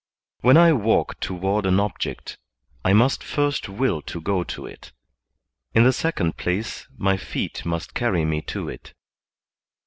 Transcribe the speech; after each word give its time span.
When 0.39 0.57
I 0.57 0.73
walk 0.73 1.19
toward 1.19 1.67
an 1.67 1.79
object, 1.79 2.39
I 2.83 2.91
must 2.91 3.23
first 3.23 3.69
will 3.69 4.01
to 4.01 4.19
go 4.19 4.43
to 4.43 4.65
it; 4.65 4.91
in 5.75 5.83
the 5.83 5.93
second 5.93 6.37
place, 6.37 6.87
my 6.97 7.17
feet 7.17 7.63
must 7.67 7.93
carry 7.93 8.25
me 8.25 8.41
to 8.49 8.67
it. 8.67 8.95